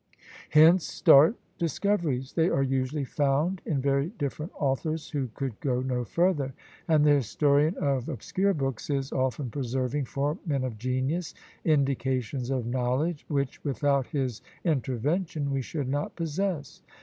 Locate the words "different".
4.17-4.51